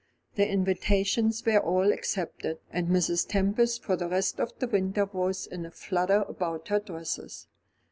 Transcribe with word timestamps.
The 0.33 0.49
invitations 0.49 1.45
were 1.45 1.59
all 1.59 1.93
accepted, 1.93 2.57
and 2.71 2.87
Mrs. 2.87 3.27
Tempest 3.27 3.83
for 3.83 3.95
the 3.95 4.07
rest 4.09 4.39
of 4.39 4.51
the 4.57 4.67
winter 4.67 5.05
was 5.05 5.45
in 5.45 5.63
a 5.63 5.69
flutter 5.69 6.25
about 6.27 6.69
her 6.69 6.79
dresses. 6.79 7.45